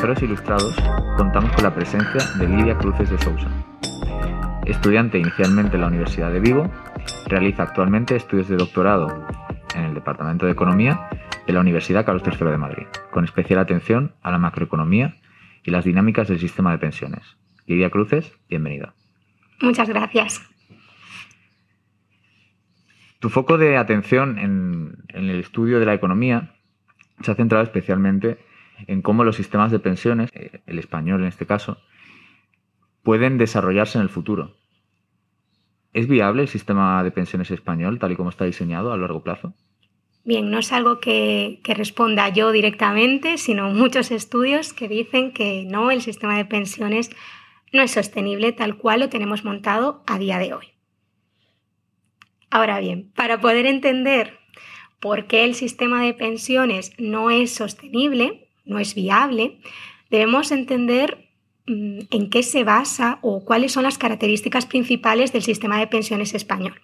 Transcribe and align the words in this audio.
En 0.00 0.06
Terceros 0.06 0.22
Ilustrados, 0.22 0.76
contamos 1.18 1.52
con 1.52 1.62
la 1.62 1.74
presencia 1.74 2.22
de 2.38 2.48
Lidia 2.48 2.78
Cruces 2.78 3.10
de 3.10 3.18
Sousa. 3.18 3.48
Estudiante 4.64 5.18
inicialmente 5.18 5.74
en 5.74 5.82
la 5.82 5.88
Universidad 5.88 6.32
de 6.32 6.40
Vigo, 6.40 6.70
realiza 7.26 7.64
actualmente 7.64 8.16
estudios 8.16 8.48
de 8.48 8.56
doctorado 8.56 9.26
en 9.74 9.84
el 9.84 9.92
Departamento 9.92 10.46
de 10.46 10.52
Economía 10.52 11.10
de 11.46 11.52
la 11.52 11.60
Universidad 11.60 12.06
Carlos 12.06 12.22
III 12.24 12.48
de 12.48 12.56
Madrid, 12.56 12.86
con 13.10 13.24
especial 13.24 13.60
atención 13.60 14.14
a 14.22 14.30
la 14.30 14.38
macroeconomía 14.38 15.16
y 15.64 15.70
las 15.70 15.84
dinámicas 15.84 16.28
del 16.28 16.40
sistema 16.40 16.72
de 16.72 16.78
pensiones. 16.78 17.36
Lidia 17.66 17.90
Cruces, 17.90 18.32
bienvenida. 18.48 18.94
Muchas 19.60 19.90
gracias. 19.90 20.40
Tu 23.18 23.28
foco 23.28 23.58
de 23.58 23.76
atención 23.76 24.38
en, 24.38 24.96
el 25.08 25.28
estudio 25.40 25.78
de 25.78 25.84
la 25.84 25.92
economía 25.92 26.54
se 27.20 27.32
ha 27.32 27.34
centrado 27.34 27.62
especialmente 27.64 28.38
en 28.86 29.02
cómo 29.02 29.24
los 29.24 29.36
sistemas 29.36 29.70
de 29.70 29.78
pensiones, 29.78 30.30
eh, 30.34 30.60
el 30.66 30.78
español 30.78 31.20
en 31.20 31.28
este 31.28 31.46
caso, 31.46 31.78
pueden 33.02 33.38
desarrollarse 33.38 33.98
en 33.98 34.02
el 34.02 34.08
futuro. 34.08 34.56
¿Es 35.92 36.06
viable 36.06 36.42
el 36.42 36.48
sistema 36.48 37.02
de 37.02 37.10
pensiones 37.10 37.50
español 37.50 37.98
tal 37.98 38.12
y 38.12 38.16
como 38.16 38.30
está 38.30 38.44
diseñado 38.44 38.92
a 38.92 38.96
largo 38.96 39.22
plazo? 39.22 39.54
Bien, 40.24 40.50
no 40.50 40.58
es 40.58 40.70
algo 40.72 41.00
que, 41.00 41.60
que, 41.64 41.74
responda 41.74 42.28
yo 42.28 42.52
directamente, 42.52 43.38
sino 43.38 43.70
muchos 43.70 44.10
estudios 44.10 44.72
que 44.72 44.86
dicen 44.86 45.32
que 45.32 45.64
no, 45.64 45.90
el 45.90 46.02
sistema 46.02 46.36
de 46.36 46.44
pensiones 46.44 47.10
no 47.72 47.82
es 47.82 47.92
sostenible 47.92 48.52
tal 48.52 48.76
cual 48.76 49.00
lo 49.00 49.08
tenemos 49.08 49.44
montado 49.44 50.02
a 50.06 50.18
día 50.18 50.38
de 50.38 50.54
hoy. 50.54 50.66
Ahora 52.50 52.80
bien, 52.80 53.10
para 53.14 53.40
poder 53.40 53.66
entender 53.66 54.38
por 55.00 55.26
qué 55.26 55.44
el 55.44 55.54
sistema 55.54 56.02
de 56.02 56.14
pensiones 56.14 56.92
no 56.98 57.30
es 57.30 57.52
sostenible, 57.54 58.49
no 58.70 58.78
es 58.78 58.94
viable, 58.94 59.58
debemos 60.08 60.52
entender 60.52 61.28
mm, 61.66 62.00
en 62.10 62.30
qué 62.30 62.42
se 62.42 62.64
basa 62.64 63.18
o 63.20 63.44
cuáles 63.44 63.72
son 63.72 63.82
las 63.82 63.98
características 63.98 64.64
principales 64.64 65.32
del 65.32 65.42
sistema 65.42 65.78
de 65.78 65.86
pensiones 65.86 66.34
español. 66.34 66.80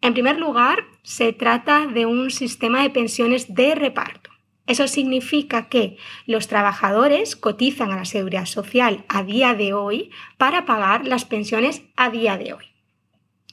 En 0.00 0.14
primer 0.14 0.38
lugar, 0.38 0.84
se 1.02 1.32
trata 1.32 1.86
de 1.86 2.06
un 2.06 2.30
sistema 2.30 2.82
de 2.82 2.90
pensiones 2.90 3.54
de 3.54 3.74
reparto. 3.74 4.30
Eso 4.66 4.88
significa 4.88 5.68
que 5.68 5.96
los 6.26 6.48
trabajadores 6.48 7.36
cotizan 7.36 7.90
a 7.90 7.96
la 7.96 8.04
seguridad 8.04 8.46
social 8.46 9.04
a 9.08 9.22
día 9.22 9.54
de 9.54 9.74
hoy 9.74 10.10
para 10.38 10.64
pagar 10.64 11.06
las 11.06 11.24
pensiones 11.24 11.82
a 11.96 12.10
día 12.10 12.36
de 12.38 12.54
hoy. 12.54 12.71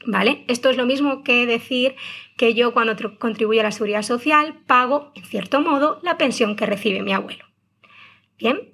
¿Vale? 0.06 0.46
Esto 0.48 0.70
es 0.70 0.78
lo 0.78 0.86
mismo 0.86 1.24
que 1.24 1.46
decir 1.46 1.96
que 2.38 2.54
yo 2.54 2.74
cuando 2.74 2.96
contribuyo 3.20 3.60
a 3.60 3.66
la 3.66 3.72
seguridad 3.72 4.02
social 4.02 4.62
pago, 4.66 5.12
en 5.16 5.26
cierto 5.26 5.62
modo, 5.62 6.00
la 6.04 6.18
pensión 6.18 6.56
que 6.56 6.66
recibe 6.66 7.02
mi 7.02 7.12
abuelo. 7.12 7.46
Bien, 8.38 8.70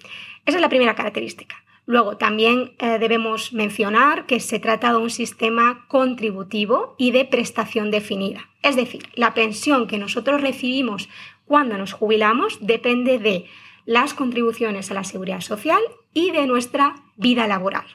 esa 0.46 0.58
es 0.58 0.62
la 0.62 0.70
primera 0.70 0.94
característica. 0.94 1.64
Luego, 1.88 2.18
también 2.18 2.74
eh, 2.80 2.98
debemos 3.00 3.54
mencionar 3.54 4.26
que 4.26 4.40
se 4.40 4.60
trata 4.60 4.92
de 4.92 4.98
un 4.98 5.12
sistema 5.12 5.86
contributivo 5.88 6.96
y 6.98 7.12
de 7.12 7.26
prestación 7.26 7.92
definida. 7.92 8.50
Es 8.64 8.76
decir, 8.76 9.04
la 9.14 9.34
pensión 9.36 9.88
que 9.88 10.00
nosotros 10.00 10.42
recibimos 10.42 11.10
cuando 11.46 11.78
nos 11.78 11.94
jubilamos 11.94 12.58
depende 12.62 13.20
de 13.20 13.46
las 13.86 14.16
contribuciones 14.16 14.90
a 14.90 14.96
la 14.96 15.04
seguridad 15.04 15.42
social 15.42 15.82
y 16.12 16.32
de 16.32 16.48
nuestra 16.48 16.96
vida 17.18 17.48
laboral. 17.48 17.86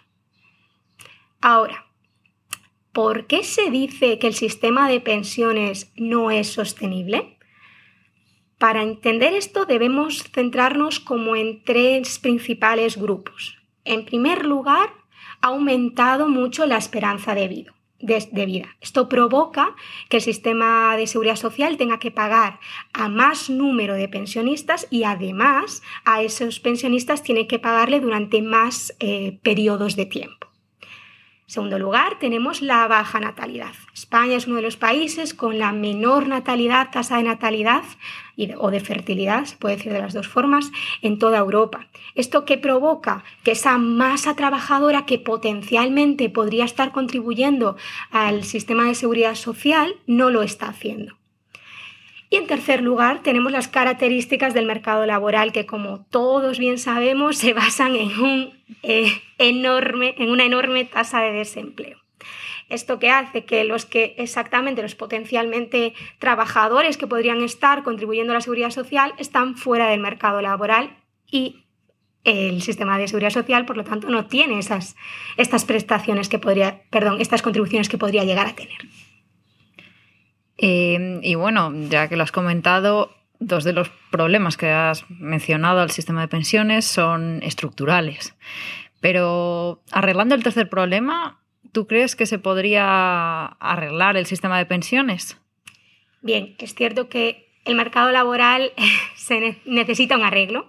Ahora, 1.40 1.89
¿por 2.92 3.26
qué 3.26 3.44
se 3.44 3.70
dice 3.70 4.18
que 4.18 4.26
el 4.26 4.34
sistema 4.34 4.88
de 4.88 5.00
pensiones 5.00 5.92
no 5.96 6.30
es 6.30 6.48
sostenible? 6.52 7.38
Para 8.58 8.82
entender 8.82 9.32
esto 9.32 9.64
debemos 9.64 10.24
centrarnos 10.34 11.00
como 11.00 11.34
en 11.34 11.64
tres 11.64 12.18
principales 12.18 12.96
grupos. 12.96 13.58
En 13.84 14.04
primer 14.04 14.44
lugar, 14.44 14.90
ha 15.40 15.48
aumentado 15.48 16.28
mucho 16.28 16.66
la 16.66 16.76
esperanza 16.76 17.34
de 17.34 17.48
vida. 17.48 17.74
Esto 18.80 19.08
provoca 19.08 19.74
que 20.08 20.18
el 20.18 20.22
sistema 20.22 20.96
de 20.96 21.06
seguridad 21.06 21.36
social 21.36 21.76
tenga 21.76 21.98
que 21.98 22.10
pagar 22.10 22.60
a 22.92 23.08
más 23.08 23.50
número 23.50 23.94
de 23.94 24.08
pensionistas 24.08 24.86
y 24.90 25.04
además 25.04 25.82
a 26.04 26.22
esos 26.22 26.60
pensionistas 26.60 27.22
tiene 27.22 27.46
que 27.46 27.58
pagarle 27.58 28.00
durante 28.00 28.40
más 28.42 28.94
eh, 29.00 29.38
periodos 29.42 29.96
de 29.96 30.06
tiempo. 30.06 30.49
Segundo 31.50 31.80
lugar, 31.80 32.20
tenemos 32.20 32.62
la 32.62 32.86
baja 32.86 33.18
natalidad. 33.18 33.72
España 33.92 34.36
es 34.36 34.46
uno 34.46 34.54
de 34.54 34.62
los 34.62 34.76
países 34.76 35.34
con 35.34 35.58
la 35.58 35.72
menor 35.72 36.28
natalidad, 36.28 36.90
tasa 36.92 37.16
de 37.16 37.24
natalidad 37.24 37.82
o 38.56 38.70
de 38.70 38.78
fertilidad, 38.78 39.46
se 39.46 39.56
puede 39.56 39.74
decir 39.74 39.92
de 39.92 39.98
las 39.98 40.14
dos 40.14 40.28
formas, 40.28 40.70
en 41.02 41.18
toda 41.18 41.38
Europa. 41.38 41.88
¿Esto 42.14 42.44
qué 42.44 42.56
provoca? 42.56 43.24
Que 43.42 43.50
esa 43.50 43.78
masa 43.78 44.36
trabajadora 44.36 45.06
que 45.06 45.18
potencialmente 45.18 46.30
podría 46.30 46.64
estar 46.64 46.92
contribuyendo 46.92 47.76
al 48.12 48.44
sistema 48.44 48.86
de 48.86 48.94
seguridad 48.94 49.34
social 49.34 49.96
no 50.06 50.30
lo 50.30 50.42
está 50.42 50.68
haciendo. 50.68 51.19
Y 52.32 52.36
en 52.36 52.46
tercer 52.46 52.80
lugar, 52.80 53.22
tenemos 53.24 53.50
las 53.50 53.66
características 53.66 54.54
del 54.54 54.64
mercado 54.64 55.04
laboral 55.04 55.50
que, 55.50 55.66
como 55.66 56.06
todos 56.10 56.60
bien 56.60 56.78
sabemos, 56.78 57.36
se 57.36 57.52
basan 57.52 57.96
en, 57.96 58.20
un, 58.20 58.54
eh, 58.84 59.20
enorme, 59.38 60.14
en 60.16 60.30
una 60.30 60.44
enorme 60.44 60.84
tasa 60.84 61.20
de 61.20 61.32
desempleo. 61.32 61.98
Esto 62.68 63.00
que 63.00 63.10
hace 63.10 63.44
que 63.44 63.64
los 63.64 63.84
que 63.84 64.14
exactamente 64.16 64.80
los 64.80 64.94
potencialmente 64.94 65.92
trabajadores 66.20 66.96
que 66.96 67.08
podrían 67.08 67.42
estar 67.42 67.82
contribuyendo 67.82 68.32
a 68.32 68.34
la 68.34 68.40
seguridad 68.40 68.70
social 68.70 69.12
están 69.18 69.56
fuera 69.56 69.88
del 69.88 69.98
mercado 69.98 70.40
laboral 70.40 70.96
y 71.28 71.64
el 72.22 72.62
sistema 72.62 72.96
de 72.96 73.08
seguridad 73.08 73.30
social, 73.30 73.64
por 73.66 73.76
lo 73.76 73.82
tanto, 73.82 74.08
no 74.08 74.26
tiene 74.26 74.60
esas, 74.60 74.94
estas 75.36 75.64
prestaciones 75.64 76.28
que 76.28 76.38
podría, 76.38 76.82
perdón, 76.90 77.20
estas 77.20 77.42
contribuciones 77.42 77.88
que 77.88 77.98
podría 77.98 78.22
llegar 78.22 78.46
a 78.46 78.54
tener. 78.54 78.78
Em, 80.62 81.20
y 81.22 81.36
bueno, 81.36 81.72
ya 81.88 82.06
que 82.08 82.16
lo 82.16 82.22
has 82.22 82.32
comentado, 82.32 83.16
dos 83.38 83.64
de 83.64 83.72
los 83.72 83.88
problemas 84.10 84.58
que 84.58 84.68
has 84.68 85.08
mencionado 85.08 85.80
al 85.80 85.90
sistema 85.90 86.20
de 86.20 86.28
pensiones 86.28 86.84
son 86.84 87.40
estructurales. 87.42 88.36
Pero 89.00 89.82
arreglando 89.90 90.34
el 90.34 90.42
tercer 90.42 90.68
problema, 90.68 91.40
¿tú 91.72 91.86
crees 91.86 92.14
que 92.14 92.26
se 92.26 92.38
podría 92.38 93.46
arreglar 93.46 94.18
el 94.18 94.26
sistema 94.26 94.58
de 94.58 94.66
pensiones? 94.66 95.38
Bien, 96.20 96.56
es 96.58 96.74
cierto 96.74 97.08
que 97.08 97.48
el 97.64 97.74
mercado 97.74 98.12
laboral 98.12 98.72
se 99.16 99.58
necesita 99.64 100.16
un 100.18 100.24
arreglo 100.24 100.66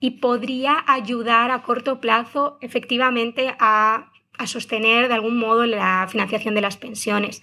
y 0.00 0.20
podría 0.20 0.84
ayudar 0.86 1.50
a 1.50 1.62
corto 1.62 1.98
plazo 1.98 2.58
efectivamente 2.60 3.54
a, 3.58 4.12
a 4.36 4.46
sostener 4.46 5.08
de 5.08 5.14
algún 5.14 5.38
modo 5.38 5.64
la 5.64 6.06
financiación 6.10 6.54
de 6.54 6.60
las 6.60 6.76
pensiones 6.76 7.40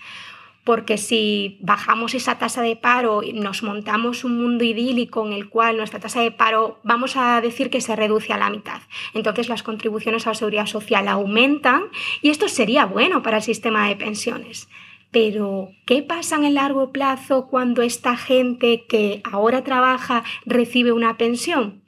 porque 0.64 0.98
si 0.98 1.58
bajamos 1.62 2.14
esa 2.14 2.38
tasa 2.38 2.62
de 2.62 2.76
paro 2.76 3.24
y 3.24 3.34
nos 3.34 3.64
montamos 3.64 4.24
un 4.24 4.42
mundo 4.42 4.64
idílico 4.64 5.26
en 5.26 5.34
el 5.34 5.50
cual 5.50 5.78
nuestra 5.78 6.00
tasa 6.00 6.22
de 6.22 6.32
paro 6.32 6.80
vamos 6.84 7.18
a 7.18 7.42
decir 7.42 7.70
que 7.70 7.82
se 7.82 7.96
reduce 7.96 8.34
a 8.34 8.38
la 8.38 8.50
mitad. 8.50 8.82
Entonces 9.14 9.50
las 9.50 9.64
contribuciones 9.64 10.28
a 10.28 10.32
la 10.32 10.36
seguridad 10.36 10.68
social 10.68 11.08
aumentan 11.08 11.84
y 12.22 12.30
esto 12.30 12.48
sería 12.48 12.86
bueno 12.86 13.24
para 13.24 13.38
el 13.38 13.44
sistema 13.44 13.88
de 13.88 13.96
pensiones. 13.96 14.70
Pero, 15.12 15.72
¿qué 15.86 16.02
pasa 16.04 16.38
en 16.38 16.46
el 16.46 16.54
largo 16.54 16.94
plazo 16.94 17.48
cuando 17.48 17.82
esta 17.82 18.16
gente 18.16 18.86
que 18.88 19.22
ahora 19.30 19.62
trabaja 19.64 20.24
recibe 20.46 20.94
una 20.94 21.18
pensión? 21.18 21.82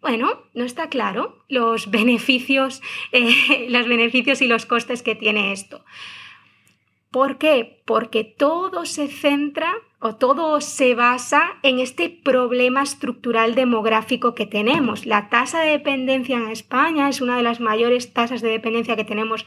Bueno, 0.00 0.40
no 0.54 0.64
está 0.64 0.88
claro 0.88 1.44
los 1.48 1.90
beneficios, 1.90 2.80
eh, 3.12 3.66
los 3.68 3.86
beneficios 3.86 4.40
y 4.40 4.46
los 4.46 4.64
costes 4.64 5.02
que 5.02 5.14
tiene 5.14 5.52
esto. 5.52 5.84
¿Por 7.10 7.38
qué? 7.38 7.82
Porque 7.86 8.22
todo 8.22 8.86
se 8.86 9.08
centra 9.08 9.72
o 9.98 10.14
todo 10.14 10.60
se 10.60 10.94
basa 10.94 11.58
en 11.64 11.80
este 11.80 12.08
problema 12.08 12.82
estructural 12.82 13.56
demográfico 13.56 14.36
que 14.36 14.46
tenemos. 14.46 15.06
La 15.06 15.28
tasa 15.28 15.60
de 15.60 15.70
dependencia 15.70 16.36
en 16.36 16.48
España 16.48 17.08
es 17.08 17.20
una 17.20 17.36
de 17.36 17.42
las 17.42 17.58
mayores 17.58 18.12
tasas 18.12 18.42
de 18.42 18.48
dependencia 18.48 18.94
que 18.94 19.04
tenemos 19.04 19.44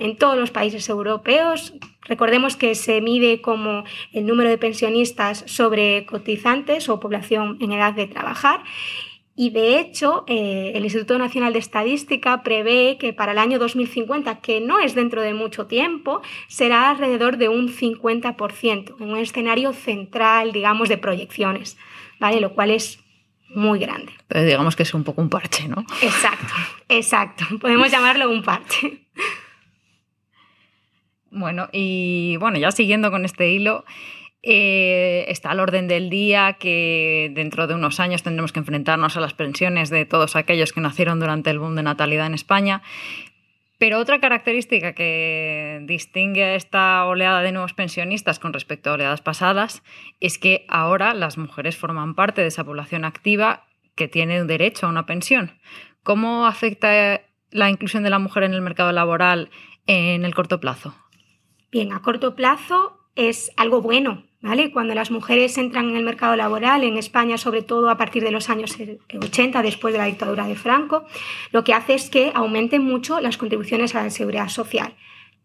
en 0.00 0.16
todos 0.16 0.36
los 0.36 0.50
países 0.50 0.88
europeos. 0.88 1.74
Recordemos 2.02 2.56
que 2.56 2.74
se 2.74 3.00
mide 3.00 3.40
como 3.40 3.84
el 4.12 4.26
número 4.26 4.50
de 4.50 4.58
pensionistas 4.58 5.44
sobre 5.46 6.06
cotizantes 6.06 6.88
o 6.88 6.98
población 6.98 7.58
en 7.60 7.70
edad 7.70 7.92
de 7.92 8.08
trabajar 8.08 8.64
y 9.36 9.50
de 9.50 9.80
hecho, 9.80 10.24
eh, 10.28 10.72
el 10.74 10.84
Instituto 10.84 11.18
Nacional 11.18 11.52
de 11.52 11.58
Estadística 11.58 12.42
prevé 12.44 12.98
que 12.98 13.12
para 13.12 13.32
el 13.32 13.38
año 13.38 13.58
2050, 13.58 14.40
que 14.40 14.60
no 14.60 14.78
es 14.78 14.94
dentro 14.94 15.22
de 15.22 15.34
mucho 15.34 15.66
tiempo, 15.66 16.22
será 16.46 16.90
alrededor 16.90 17.36
de 17.36 17.48
un 17.48 17.68
50%, 17.68 18.94
en 19.00 19.10
un 19.10 19.18
escenario 19.18 19.72
central, 19.72 20.52
digamos, 20.52 20.88
de 20.88 20.98
proyecciones, 20.98 21.76
¿vale? 22.20 22.40
Lo 22.40 22.54
cual 22.54 22.70
es 22.70 23.00
muy 23.48 23.80
grande. 23.80 24.12
Pero 24.28 24.44
digamos 24.44 24.76
que 24.76 24.84
es 24.84 24.94
un 24.94 25.02
poco 25.02 25.20
un 25.20 25.30
parche, 25.30 25.66
¿no? 25.66 25.84
Exacto, 26.00 26.54
exacto. 26.88 27.44
Podemos 27.60 27.90
llamarlo 27.90 28.30
un 28.30 28.42
parche. 28.42 29.00
Bueno, 31.30 31.68
y 31.72 32.36
bueno, 32.36 32.58
ya 32.58 32.70
siguiendo 32.70 33.10
con 33.10 33.24
este 33.24 33.50
hilo, 33.50 33.84
eh, 34.46 35.24
está 35.28 35.50
al 35.50 35.60
orden 35.60 35.88
del 35.88 36.10
día 36.10 36.56
que 36.58 37.30
dentro 37.34 37.66
de 37.66 37.74
unos 37.74 37.98
años 37.98 38.22
tendremos 38.22 38.52
que 38.52 38.58
enfrentarnos 38.58 39.16
a 39.16 39.20
las 39.20 39.32
pensiones 39.32 39.88
de 39.88 40.04
todos 40.04 40.36
aquellos 40.36 40.72
que 40.72 40.82
nacieron 40.82 41.18
durante 41.18 41.50
el 41.50 41.58
boom 41.58 41.74
de 41.74 41.82
natalidad 41.82 42.26
en 42.26 42.34
España. 42.34 42.82
Pero 43.78 43.98
otra 43.98 44.20
característica 44.20 44.92
que 44.92 45.80
distingue 45.84 46.44
a 46.44 46.54
esta 46.54 47.04
oleada 47.06 47.42
de 47.42 47.52
nuevos 47.52 47.72
pensionistas 47.72 48.38
con 48.38 48.52
respecto 48.52 48.90
a 48.90 48.94
oleadas 48.94 49.20
pasadas 49.20 49.82
es 50.20 50.38
que 50.38 50.64
ahora 50.68 51.14
las 51.14 51.38
mujeres 51.38 51.76
forman 51.76 52.14
parte 52.14 52.42
de 52.42 52.48
esa 52.48 52.64
población 52.64 53.04
activa 53.04 53.66
que 53.96 54.08
tiene 54.08 54.44
derecho 54.44 54.86
a 54.86 54.90
una 54.90 55.06
pensión. 55.06 55.58
¿Cómo 56.02 56.46
afecta 56.46 57.22
la 57.50 57.70
inclusión 57.70 58.02
de 58.02 58.10
la 58.10 58.18
mujer 58.18 58.42
en 58.42 58.52
el 58.52 58.60
mercado 58.60 58.92
laboral 58.92 59.50
en 59.86 60.24
el 60.24 60.34
corto 60.34 60.60
plazo? 60.60 60.94
Bien, 61.72 61.92
a 61.92 62.02
corto 62.02 62.36
plazo 62.36 62.98
es 63.16 63.50
algo 63.56 63.80
bueno, 63.80 64.24
Cuando 64.74 64.94
las 64.94 65.10
mujeres 65.10 65.56
entran 65.56 65.88
en 65.88 65.96
el 65.96 66.04
mercado 66.04 66.36
laboral, 66.36 66.84
en 66.84 66.98
España 66.98 67.38
sobre 67.38 67.62
todo 67.62 67.88
a 67.88 67.96
partir 67.96 68.22
de 68.22 68.30
los 68.30 68.50
años 68.50 68.76
80, 69.18 69.62
después 69.62 69.94
de 69.94 69.98
la 69.98 70.04
dictadura 70.04 70.46
de 70.46 70.54
Franco, 70.54 71.06
lo 71.50 71.64
que 71.64 71.72
hace 71.72 71.94
es 71.94 72.10
que 72.10 72.30
aumenten 72.34 72.84
mucho 72.84 73.20
las 73.20 73.38
contribuciones 73.38 73.94
a 73.94 74.02
la 74.02 74.10
seguridad 74.10 74.48
social. 74.48 74.96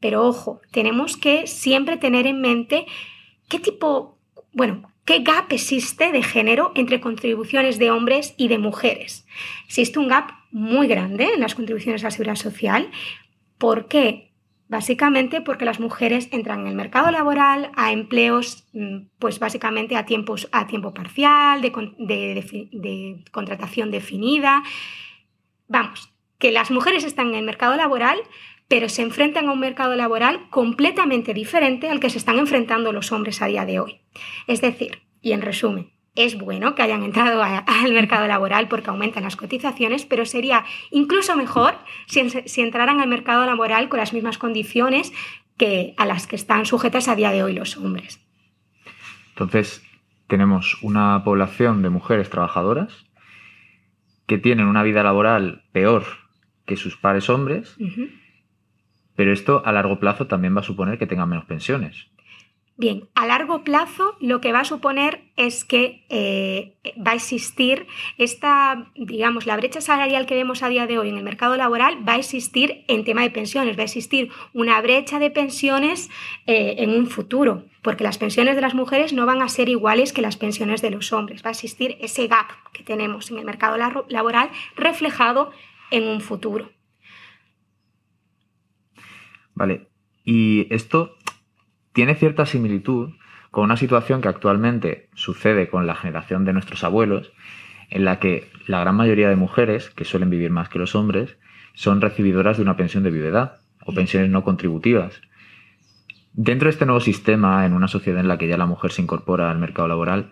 Pero 0.02 0.28
ojo, 0.28 0.60
tenemos 0.72 1.16
que 1.16 1.48
siempre 1.48 1.96
tener 1.96 2.28
en 2.28 2.42
mente 2.42 2.88
qué 3.48 3.60
tipo, 3.60 4.18
bueno, 4.52 4.92
qué 5.06 5.20
gap 5.20 5.52
existe 5.54 6.12
de 6.12 6.22
género 6.22 6.74
entre 6.76 7.00
contribuciones 7.00 7.80
de 7.80 7.92
hombres 7.92 8.34
y 8.36 8.50
de 8.50 8.58
mujeres. 8.58 9.26
Existe 9.66 9.98
un 10.00 10.10
gap 10.10 10.32
muy 10.52 10.88
grande 10.88 11.34
en 11.34 11.40
las 11.40 11.56
contribuciones 11.56 12.04
a 12.04 12.08
la 12.08 12.12
seguridad 12.12 12.36
social. 12.36 12.92
¿Por 13.58 13.88
qué? 13.88 14.29
Básicamente 14.70 15.42
porque 15.42 15.66
las 15.66 15.80
mujeres 15.80 16.30
entran 16.32 16.62
en 16.62 16.68
el 16.68 16.76
mercado 16.76 17.10
laboral 17.10 17.72
a 17.76 17.92
empleos, 17.92 18.68
mm, 18.74 19.08
pues 19.18 19.40
básicamente 19.40 19.98
a, 19.98 20.06
tiempos, 20.06 20.48
a 20.52 20.68
tiempo 20.68 20.94
parcial, 20.94 21.62
de, 21.62 22.70
de 22.72 23.24
contratación 23.32 23.90
definida. 23.90 24.62
Vamos, 25.68 26.14
que 26.38 26.52
las 26.52 26.70
mujeres 26.70 27.04
están 27.04 27.30
en 27.30 27.36
el 27.36 27.46
mercado 27.46 27.76
laboral, 27.76 28.20
pero 28.68 28.90
se 28.90 29.02
enfrentan 29.02 29.48
a 29.48 29.54
un 29.54 29.60
mercado 29.60 29.96
laboral 29.96 30.48
completamente 30.52 31.34
diferente 31.34 31.90
al 31.90 32.00
que 32.00 32.12
se 32.12 32.20
están 32.20 32.38
enfrentando 32.38 32.94
los 32.94 33.12
hombres 33.12 33.42
a 33.42 33.48
día 33.48 33.66
de 33.66 33.80
hoy. 33.80 34.02
Es 34.46 34.62
decir, 34.62 35.02
y 35.20 35.32
en 35.32 35.42
resumen, 35.42 35.92
es 36.20 36.38
bueno 36.38 36.76
que 36.76 36.82
hayan 36.82 37.04
entrado 37.04 37.42
al 37.42 37.94
mercado 37.94 38.28
laboral 38.28 38.68
porque 38.68 38.90
aumentan 38.90 39.24
las 39.24 39.38
cotizaciones, 39.38 40.06
pero 40.06 40.26
sería 40.26 40.66
incluso 40.92 41.38
mejor 41.38 41.76
si, 42.08 42.62
entraran 42.62 43.00
al 43.00 43.08
mercado 43.08 43.46
laboral 43.46 43.88
con 43.88 44.00
las 44.00 44.12
mismas 44.12 44.38
condiciones 44.38 45.14
que 45.58 45.94
a 45.98 46.06
las 46.06 46.28
que 46.28 46.36
están 46.36 46.66
sujetas 46.66 47.08
a 47.08 47.16
día 47.16 47.32
de 47.32 47.42
hoy 47.42 47.54
los 47.54 47.78
hombres. 47.78 48.20
Entonces, 49.30 49.82
tenemos 50.28 50.78
una 50.82 51.24
población 51.24 51.82
de 51.82 51.90
mujeres 51.90 52.30
trabajadoras 52.30 53.06
que 54.28 54.38
tienen 54.38 54.68
una 54.68 54.84
vida 54.84 55.04
laboral 55.04 55.64
peor 55.72 56.04
que 56.66 56.76
sus 56.76 56.98
pares 56.98 57.30
hombres, 57.30 57.78
pero 59.16 59.32
esto 59.32 59.64
a 59.66 59.72
largo 59.72 60.00
plazo 60.00 60.28
también 60.28 60.54
va 60.56 60.60
a 60.60 60.64
suponer 60.64 61.00
que 61.00 61.08
tengan 61.08 61.30
menos 61.30 61.46
pensiones. 61.46 62.10
Bien, 62.80 63.10
a 63.14 63.28
largo 63.28 63.66
plazo 63.66 64.16
lo 64.22 64.40
que 64.40 64.54
va 64.54 64.62
a 64.62 64.64
suponer 64.64 65.26
es 65.36 65.66
que 65.66 66.06
eh, 66.08 66.78
va 67.06 67.12
a 67.12 67.16
existir 67.16 67.88
esta, 68.18 68.90
digamos, 68.96 69.46
la 69.46 69.58
brecha 69.58 69.82
salarial 69.82 70.26
que 70.26 70.36
vemos 70.36 70.64
a 70.64 70.70
día 70.70 70.88
de 70.88 70.98
hoy 70.98 71.10
en 71.10 71.18
el 71.18 71.26
mercado 71.26 71.58
laboral 71.58 72.08
va 72.08 72.14
a 72.14 72.20
existir 72.20 72.86
en 72.88 73.04
tema 73.04 73.24
de 73.24 73.32
pensiones, 73.32 73.78
va 73.78 73.82
a 73.82 73.84
existir 73.84 74.32
una 74.54 74.80
brecha 74.80 75.20
de 75.20 75.30
pensiones 75.30 76.10
eh, 76.48 76.76
en 76.78 76.92
un 76.92 77.08
futuro, 77.08 77.66
porque 77.82 78.06
las 78.06 78.18
pensiones 78.18 78.56
de 78.56 78.62
las 78.62 78.76
mujeres 78.76 79.12
no 79.12 79.26
van 79.26 79.42
a 79.42 79.50
ser 79.50 79.68
iguales 79.68 80.14
que 80.14 80.22
las 80.22 80.38
pensiones 80.38 80.82
de 80.82 80.92
los 80.92 81.12
hombres, 81.12 81.44
va 81.44 81.50
a 81.50 81.52
existir 81.52 81.98
ese 82.00 82.28
gap 82.28 82.48
que 82.72 82.84
tenemos 82.84 83.30
en 83.30 83.40
el 83.40 83.46
mercado 83.46 83.76
laboral 84.08 84.52
reflejado 84.78 85.52
en 85.92 86.08
un 86.08 86.22
futuro. 86.22 86.72
Vale, 89.54 89.90
y 90.32 90.72
esto 90.74 91.18
tiene 91.94 92.16
cierta 92.16 92.46
similitud 92.46 93.12
con 93.52 93.64
una 93.64 93.78
situación 93.78 94.22
que 94.22 94.28
actualmente 94.28 95.10
sucede 95.16 95.70
con 95.70 95.88
la 95.88 95.96
generación 95.96 96.46
de 96.46 96.54
nuestros 96.54 96.84
abuelos, 96.84 97.32
en 97.90 98.06
la 98.06 98.20
que 98.20 98.48
la 98.68 98.80
gran 98.80 98.96
mayoría 98.96 99.30
de 99.30 99.36
mujeres, 99.36 99.90
que 99.90 100.06
suelen 100.06 100.30
vivir 100.30 100.52
más 100.52 100.70
que 100.70 100.80
los 100.80 100.96
hombres, 100.96 101.38
son 101.74 102.02
recibidoras 102.02 102.58
de 102.58 102.64
una 102.64 102.78
pensión 102.78 103.04
de 103.04 103.12
viudedad 103.12 103.62
o 103.86 103.94
pensiones 103.94 104.30
no 104.30 104.44
contributivas. 104.44 105.22
Dentro 106.34 106.68
de 106.68 106.72
este 106.72 106.86
nuevo 106.86 107.00
sistema, 107.00 107.66
en 107.66 107.74
una 107.74 107.88
sociedad 107.88 108.20
en 108.20 108.28
la 108.28 108.38
que 108.38 108.48
ya 108.48 108.58
la 108.58 108.68
mujer 108.68 108.92
se 108.92 109.02
incorpora 109.02 109.50
al 109.50 109.58
mercado 109.58 109.88
laboral, 109.88 110.32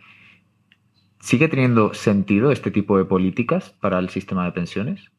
¿sigue 1.19 1.47
teniendo 1.47 1.93
sentido 1.93 2.51
este 2.51 2.69
tipo 2.69 2.97
de 2.97 3.05
políticas 3.05 3.71
para 3.81 3.97
el 3.97 4.09
sistema 4.09 4.45
de 4.45 4.51
pensiones? 4.51 5.11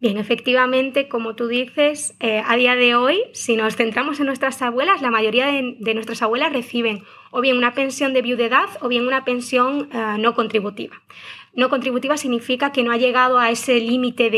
Bien, 0.00 0.16
efectivamente, 0.16 1.08
como 1.08 1.34
tú 1.34 1.48
dices, 1.48 2.14
eh, 2.20 2.40
a 2.46 2.56
día 2.56 2.76
de 2.76 2.94
hoy, 2.94 3.20
si 3.32 3.56
nos 3.56 3.74
centramos 3.74 4.20
en 4.20 4.26
nuestras 4.26 4.62
abuelas, 4.62 5.02
la 5.02 5.10
mayoría 5.10 5.46
de, 5.46 5.94
nuestras 5.94 6.22
abuelas 6.22 6.52
reciben 6.52 7.02
o 7.32 7.40
bien 7.40 7.56
una 7.56 7.74
pensión 7.74 8.14
de 8.14 8.22
viudedad 8.22 8.68
o 8.80 8.86
bien 8.86 9.08
una 9.08 9.24
pensión 9.24 9.88
eh, 9.92 10.16
no 10.20 10.36
contributiva. 10.36 11.02
No 11.52 11.68
contributiva 11.68 12.16
significa 12.16 12.70
que 12.70 12.84
no 12.84 12.92
ha 12.92 12.96
llegado 12.96 13.40
a 13.40 13.50
ese 13.50 13.80
límite 13.80 14.30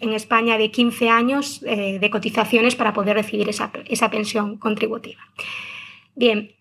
en 0.00 0.12
España 0.12 0.56
de 0.58 0.70
15 0.70 1.08
años 1.08 1.60
eh, 1.66 1.98
de 1.98 2.10
cotizaciones 2.10 2.76
para 2.76 2.92
poder 2.92 3.16
recibir 3.16 3.48
esa, 3.48 4.10
pensión 4.10 4.58
contributiva. 4.58 5.20
Bien, 6.14 6.52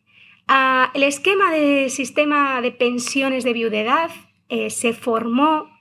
ah, 0.47 0.89
el 0.95 1.03
esquema 1.03 1.51
de 1.51 1.91
sistema 1.91 2.59
de 2.61 2.71
pensiones 2.71 3.43
de 3.43 3.53
viudedad 3.53 4.09
se 4.69 4.93
formó 4.93 5.73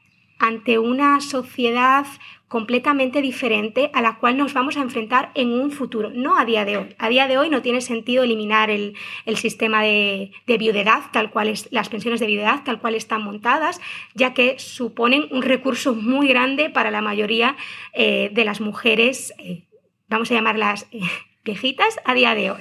ante 0.42 0.78
una 0.78 1.20
sociedad 1.20 2.04
completamente 2.52 3.22
diferente 3.22 3.90
a 3.94 4.02
la 4.02 4.18
cual 4.18 4.36
nos 4.36 4.52
vamos 4.52 4.76
a 4.76 4.82
enfrentar 4.82 5.30
en 5.34 5.54
un 5.54 5.70
futuro, 5.70 6.10
no 6.10 6.38
a 6.38 6.44
día 6.44 6.66
de 6.66 6.76
hoy. 6.76 6.94
A 6.98 7.08
día 7.08 7.26
de 7.26 7.38
hoy 7.38 7.48
no 7.48 7.62
tiene 7.62 7.80
sentido 7.80 8.24
eliminar 8.24 8.68
el, 8.68 8.94
sistema 9.36 9.80
de, 9.82 10.32
viudedad, 10.46 11.04
tal 11.14 11.30
cual 11.30 11.48
es, 11.48 11.66
las 11.72 11.88
pensiones 11.88 12.20
de 12.20 12.26
viudedad, 12.26 12.62
tal 12.62 12.78
cual 12.78 12.94
están 12.94 13.22
montadas, 13.22 13.80
ya 14.12 14.34
que 14.34 14.58
suponen 14.58 15.28
un 15.30 15.40
recurso 15.40 15.94
muy 15.94 16.28
grande 16.28 16.68
para 16.68 16.90
la 16.90 17.00
mayoría 17.00 17.56
eh, 17.94 18.28
de 18.34 18.44
las 18.44 18.60
mujeres, 18.60 19.32
eh, 19.38 19.64
vamos 20.08 20.30
a 20.30 20.34
llamarlas 20.34 20.86
eh, 20.92 21.00
viejitas, 21.44 22.00
a 22.04 22.12
día 22.12 22.34
de 22.34 22.50
hoy. 22.50 22.60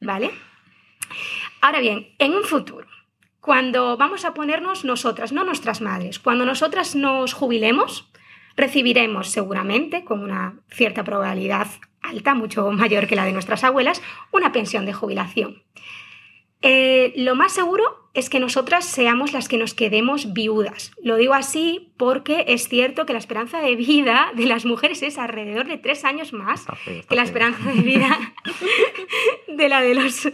¿Vale? 0.00 0.30
Ahora 1.60 1.80
bien, 1.80 2.14
en 2.18 2.32
un 2.32 2.44
futuro, 2.44 2.86
cuando 3.40 3.98
vamos 3.98 4.24
a 4.24 4.32
ponernos 4.32 4.86
nosotras, 4.86 5.32
no 5.32 5.44
nuestras 5.44 5.82
madres, 5.82 6.18
cuando 6.18 6.46
nosotras 6.46 6.96
nos 6.96 7.34
jubilemos, 7.34 8.08
recibiremos 8.58 9.30
seguramente, 9.30 10.04
con 10.04 10.20
una 10.20 10.58
cierta 10.68 11.04
probabilidad 11.04 11.68
alta, 12.02 12.34
mucho 12.34 12.70
mayor 12.72 13.06
que 13.06 13.16
la 13.16 13.24
de 13.24 13.32
nuestras 13.32 13.64
abuelas, 13.64 14.02
una 14.32 14.52
pensión 14.52 14.84
de 14.84 14.92
jubilación. 14.92 15.62
Eh, 16.60 17.12
lo 17.16 17.36
más 17.36 17.52
seguro 17.52 18.10
es 18.14 18.28
que 18.28 18.40
nosotras 18.40 18.84
seamos 18.84 19.32
las 19.32 19.46
que 19.46 19.58
nos 19.58 19.74
quedemos 19.74 20.32
viudas. 20.32 20.90
Lo 21.00 21.14
digo 21.14 21.34
así 21.34 21.92
porque 21.96 22.46
es 22.48 22.68
cierto 22.68 23.06
que 23.06 23.12
la 23.12 23.20
esperanza 23.20 23.60
de 23.60 23.76
vida 23.76 24.32
de 24.34 24.46
las 24.46 24.64
mujeres 24.64 25.04
es 25.04 25.18
alrededor 25.18 25.68
de 25.68 25.78
tres 25.78 26.04
años 26.04 26.32
más 26.32 26.66
que 27.08 27.14
la 27.14 27.22
esperanza 27.22 27.70
de 27.70 27.80
vida 27.80 28.18
de 29.46 29.68
la 29.68 29.82
de 29.82 29.94
los 29.94 30.28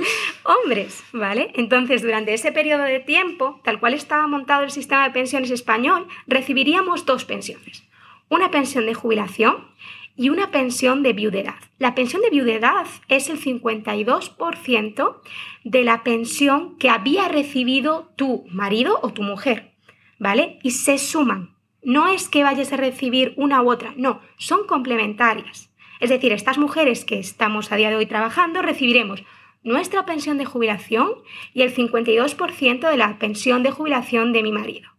hombres, 0.45 1.04
¿vale? 1.12 1.50
Entonces, 1.57 2.00
durante 2.00 2.33
ese 2.33 2.52
periodo 2.52 2.85
de 2.85 3.00
tiempo, 3.00 3.61
tal 3.62 3.78
cual 3.78 3.93
estaba 3.93 4.26
montado 4.26 4.64
el 4.64 4.71
sistema 4.71 5.04
de 5.04 5.11
pensiones 5.12 5.50
español, 5.50 6.09
recibiríamos 6.26 7.04
dos 7.04 7.26
pensiones 7.26 7.85
una 8.28 8.50
pensión 8.50 8.87
de 8.87 8.95
jubilación 8.95 9.69
y 10.16 10.28
una 10.28 10.50
pensión 10.50 11.02
de 11.02 11.12
viudedad. 11.12 11.57
La 11.78 11.95
pensión 11.95 12.23
de 12.23 12.31
viudedad 12.31 12.87
es 13.09 13.28
el 13.28 13.40
52% 13.40 15.16
de 15.64 15.85
la 15.85 16.04
pensión 16.04 16.76
que 16.78 16.88
había 16.88 17.28
recibido 17.28 18.12
tu 18.16 18.45
marido 18.50 19.00
o 19.02 19.12
tu 19.12 19.23
mujer, 19.23 19.73
¿vale? 20.19 20.59
Y 20.62 20.71
se 20.71 20.99
suman. 20.99 21.54
No 21.83 22.09
es 22.09 22.28
que 22.28 22.45
vayas 22.45 22.73
a 22.73 22.76
recibir 22.76 23.35
una 23.37 23.61
u 23.61 23.71
otra, 23.71 23.93
no, 23.97 24.21
son 24.38 24.66
complementarias. 24.66 25.71
Es 26.00 26.11
decir, 26.11 26.33
estas 26.33 26.59
mujeres 26.59 27.04
que 27.04 27.19
estamos 27.19 27.73
a 27.73 27.76
día 27.76 27.90
de 27.90 27.97
hoy 27.97 28.07
trabajando 28.07 28.62
recibiremos 28.62 29.23
nuestra 29.62 30.04
pensión 30.04 30.38
de 30.38 30.45
jubilación 30.45 31.11
y 31.52 31.62
el 31.62 31.75
52% 31.75 32.88
de 32.88 32.97
la 32.97 33.19
pensión 33.19 33.62
de 33.62 33.71
jubilación 33.71 34.33
de 34.33 34.43
mi 34.43 34.52
marido. 34.52 34.90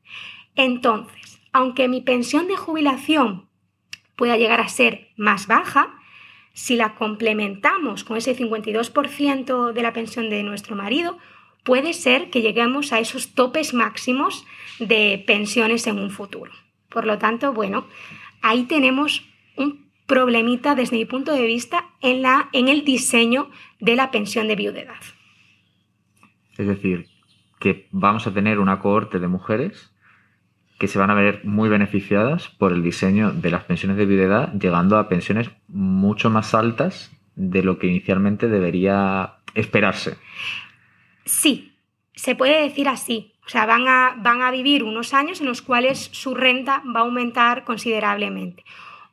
Entonces, 0.55 1.34
aunque 1.55 1.87
mi 1.87 2.01
pensión 2.01 2.49
de 2.49 2.57
jubilación 2.57 3.45
pueda 4.17 4.35
llegar 4.35 4.59
a 4.59 4.67
ser 4.67 5.07
más 5.15 5.47
baja, 5.47 5.97
si 6.51 6.75
la 6.75 6.95
complementamos 6.95 8.03
con 8.03 8.17
ese 8.17 8.35
52% 8.35 9.71
de 9.71 9.81
la 9.81 9.93
pensión 9.93 10.29
de 10.29 10.43
nuestro 10.43 10.75
marido, 10.75 11.17
puede 11.63 11.93
ser 11.93 12.29
que 12.29 12.41
lleguemos 12.41 12.91
a 12.91 12.99
esos 12.99 13.35
topes 13.35 13.73
máximos 13.73 14.45
de 14.79 15.23
pensiones 15.25 15.87
en 15.87 15.97
un 15.97 16.11
futuro. 16.11 16.51
Por 16.89 17.05
lo 17.05 17.19
tanto, 17.19 17.53
bueno, 17.53 17.87
ahí 18.41 18.63
tenemos 18.63 19.25
un 19.55 19.85
problemita 20.07 20.75
desde 20.75 20.97
mi 20.97 21.05
punto 21.05 21.31
de 21.31 21.45
vista 21.45 21.85
en, 22.01 22.21
la, 22.21 22.49
en 22.51 22.67
el 22.67 22.83
diseño 22.83 23.49
de 23.79 23.95
la 23.95 24.11
pensión 24.11 24.49
de 24.49 24.57
viudedad. 24.57 24.99
Es 26.57 26.67
decir, 26.67 27.07
que 27.61 27.87
vamos 27.91 28.27
a 28.27 28.33
tener 28.33 28.59
una 28.59 28.79
cohorte 28.79 29.19
de 29.19 29.29
mujeres 29.29 29.94
que 30.77 30.87
se 30.87 30.99
van 30.99 31.09
a 31.09 31.15
ver 31.15 31.41
muy 31.45 31.69
beneficiadas 31.69 32.49
por 32.49 32.73
el 32.73 32.83
diseño 32.83 33.31
de 33.31 33.49
las 33.49 33.63
pensiones 33.63 33.97
de 33.97 34.05
viudedad, 34.05 34.53
llegando 34.53 34.97
a 34.97 35.07
pensiones 35.07 35.49
mucho 35.67 36.29
más 36.29 36.53
altas 36.53 37.11
de 37.35 37.63
lo 37.63 37.79
que 37.79 37.87
inicialmente 37.87 38.47
debería 38.47 39.35
esperarse. 39.53 40.17
Sí, 41.25 41.73
se 42.13 42.35
puede 42.35 42.61
decir 42.61 42.87
así. 42.87 43.33
O 43.45 43.49
sea, 43.49 43.65
van 43.65 43.87
a, 43.87 44.15
van 44.17 44.41
a 44.41 44.51
vivir 44.51 44.83
unos 44.83 45.13
años 45.13 45.39
en 45.39 45.47
los 45.47 45.61
cuales 45.61 46.09
su 46.11 46.33
renta 46.33 46.81
va 46.93 47.01
a 47.01 47.03
aumentar 47.03 47.63
considerablemente. 47.63 48.63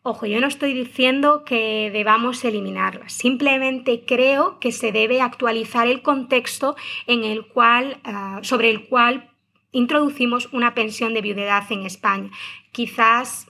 Ojo, 0.04 0.26
yo 0.26 0.40
no 0.40 0.48
estoy 0.48 0.74
diciendo 0.74 1.44
que 1.44 1.90
debamos 1.92 2.44
eliminarlas, 2.44 3.12
simplemente 3.12 4.02
creo 4.04 4.58
que 4.58 4.72
se 4.72 4.90
debe 4.90 5.20
actualizar 5.20 5.86
el 5.86 6.02
contexto 6.02 6.74
en 7.06 7.22
el 7.22 7.46
cual, 7.46 7.98
ah, 8.02 8.40
sobre 8.42 8.70
el 8.70 8.88
cual 8.88 9.30
introducimos 9.72 10.48
una 10.52 10.74
pensión 10.74 11.14
de 11.14 11.22
viudedad 11.22 11.64
en 11.70 11.84
España. 11.84 12.30
Quizás 12.70 13.46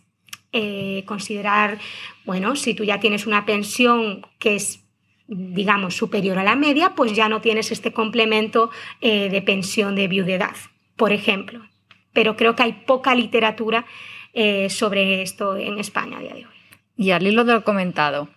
eh, 0.52 1.04
considerar, 1.06 1.78
bueno, 2.24 2.56
si 2.56 2.74
tú 2.74 2.84
ya 2.84 3.00
tienes 3.00 3.26
una 3.26 3.44
pensión 3.44 4.26
que 4.38 4.56
es 4.56 4.82
digamos, 5.26 5.96
superior 5.96 6.38
a 6.38 6.44
la 6.44 6.56
media, 6.56 6.94
pues 6.94 7.14
ya 7.14 7.28
no 7.28 7.40
tienes 7.40 7.72
este 7.72 7.92
complemento 7.92 8.70
eh, 9.00 9.28
de 9.30 9.42
pensión 9.42 9.94
de 9.94 10.08
viudedad, 10.08 10.54
por 10.96 11.12
ejemplo. 11.12 11.66
Pero 12.12 12.36
creo 12.36 12.54
que 12.54 12.62
hay 12.62 12.72
poca 12.72 13.14
literatura 13.14 13.86
eh, 14.34 14.68
sobre 14.68 15.22
esto 15.22 15.56
en 15.56 15.78
España 15.78 16.18
a 16.18 16.20
día 16.20 16.34
de 16.34 16.46
hoy. 16.46 16.52
Y 16.96 17.10
al 17.12 17.26
hilo 17.26 17.44
de 17.44 17.54
lo 17.54 17.64
comentado, 17.64 18.28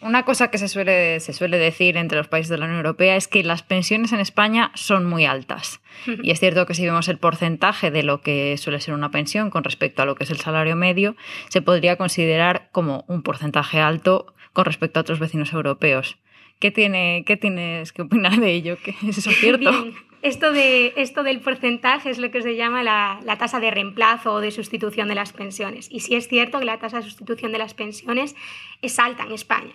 una 0.00 0.24
cosa 0.24 0.50
que 0.50 0.58
se 0.58 0.68
suele, 0.68 1.20
se 1.20 1.32
suele 1.32 1.58
decir 1.58 1.96
entre 1.96 2.18
los 2.18 2.28
países 2.28 2.48
de 2.48 2.58
la 2.58 2.66
Unión 2.66 2.78
Europea 2.78 3.16
es 3.16 3.26
que 3.26 3.42
las 3.42 3.62
pensiones 3.62 4.12
en 4.12 4.20
España 4.20 4.70
son 4.74 5.06
muy 5.06 5.24
altas. 5.24 5.80
Y 6.22 6.30
es 6.30 6.38
cierto 6.38 6.66
que 6.66 6.74
si 6.74 6.84
vemos 6.84 7.08
el 7.08 7.18
porcentaje 7.18 7.90
de 7.90 8.02
lo 8.02 8.20
que 8.20 8.56
suele 8.58 8.80
ser 8.80 8.94
una 8.94 9.10
pensión 9.10 9.50
con 9.50 9.64
respecto 9.64 10.02
a 10.02 10.06
lo 10.06 10.14
que 10.14 10.24
es 10.24 10.30
el 10.30 10.38
salario 10.38 10.76
medio, 10.76 11.16
se 11.48 11.62
podría 11.62 11.96
considerar 11.96 12.68
como 12.70 13.04
un 13.08 13.22
porcentaje 13.22 13.80
alto 13.80 14.34
con 14.52 14.64
respecto 14.64 15.00
a 15.00 15.02
otros 15.02 15.18
vecinos 15.18 15.52
europeos. 15.52 16.18
¿Qué, 16.58 16.70
tiene, 16.70 17.24
qué 17.26 17.36
tienes 17.36 17.92
que 17.92 18.02
opinar 18.02 18.38
de 18.38 18.52
ello? 18.52 18.76
¿Es 19.06 19.18
eso 19.18 19.30
cierto? 19.40 19.70
Esto, 20.22 20.52
de, 20.52 20.92
esto 20.96 21.22
del 21.22 21.40
porcentaje 21.40 22.10
es 22.10 22.18
lo 22.18 22.30
que 22.30 22.42
se 22.42 22.56
llama 22.56 22.82
la, 22.82 23.20
la, 23.24 23.38
tasa 23.38 23.60
de 23.60 23.70
reemplazo 23.70 24.34
o 24.34 24.40
de 24.40 24.50
sustitución 24.50 25.08
de 25.08 25.14
las 25.14 25.32
pensiones. 25.32 25.88
Y 25.90 26.00
sí 26.00 26.16
es 26.16 26.26
cierto 26.28 26.58
que 26.58 26.64
la 26.64 26.78
tasa 26.78 26.98
de 26.98 27.04
sustitución 27.04 27.52
de 27.52 27.58
las 27.58 27.74
pensiones 27.74 28.34
es 28.82 28.98
alta 28.98 29.24
en 29.24 29.32
España. 29.32 29.74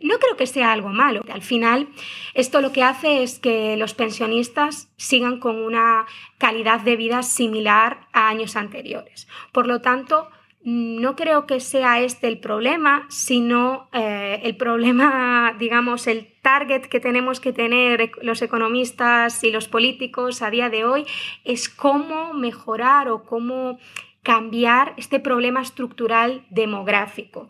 No 0.00 0.18
creo 0.18 0.36
que 0.36 0.46
sea 0.46 0.72
algo 0.72 0.88
malo. 0.88 1.22
Al 1.32 1.42
final, 1.42 1.88
esto 2.34 2.60
lo 2.60 2.72
que 2.72 2.82
hace 2.82 3.22
es 3.22 3.38
que 3.38 3.76
los 3.76 3.94
pensionistas 3.94 4.90
sigan 4.96 5.38
con 5.38 5.56
una 5.56 6.06
calidad 6.38 6.80
de 6.80 6.96
vida 6.96 7.22
similar 7.22 8.06
a 8.12 8.28
años 8.28 8.56
anteriores. 8.56 9.28
Por 9.52 9.66
lo 9.66 9.80
tanto, 9.80 10.28
no 10.64 11.14
creo 11.14 11.46
que 11.46 11.60
sea 11.60 12.00
este 12.00 12.26
el 12.26 12.38
problema, 12.40 13.06
sino 13.10 13.88
eh, 13.92 14.40
el 14.44 14.56
problema, 14.56 15.54
digamos, 15.58 16.06
el 16.06 16.26
target 16.40 16.86
que 16.86 17.00
tenemos 17.00 17.38
que 17.38 17.52
tener 17.52 18.10
los 18.22 18.40
economistas 18.40 19.44
y 19.44 19.50
los 19.50 19.68
políticos 19.68 20.40
a 20.40 20.50
día 20.50 20.70
de 20.70 20.86
hoy 20.86 21.06
es 21.44 21.68
cómo 21.68 22.32
mejorar 22.32 23.10
o 23.10 23.24
cómo 23.24 23.78
cambiar 24.22 24.94
este 24.96 25.20
problema 25.20 25.60
estructural 25.60 26.46
demográfico. 26.48 27.48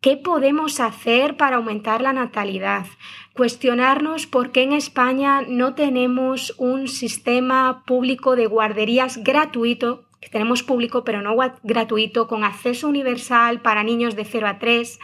¿Qué 0.00 0.16
podemos 0.16 0.80
hacer 0.80 1.36
para 1.36 1.56
aumentar 1.56 2.00
la 2.00 2.14
natalidad? 2.14 2.86
Cuestionarnos 3.34 4.26
por 4.26 4.50
qué 4.50 4.62
en 4.62 4.72
España 4.72 5.42
no 5.46 5.74
tenemos 5.74 6.54
un 6.56 6.88
sistema 6.88 7.84
público 7.86 8.36
de 8.36 8.46
guarderías 8.46 9.22
gratuito 9.22 10.06
que 10.22 10.30
tenemos 10.30 10.62
público 10.62 11.04
pero 11.04 11.20
no 11.20 11.36
gratuito, 11.64 12.28
con 12.28 12.44
acceso 12.44 12.88
universal 12.88 13.60
para 13.60 13.82
niños 13.82 14.14
de 14.14 14.24
0 14.24 14.46
a 14.46 14.58
3. 14.58 15.00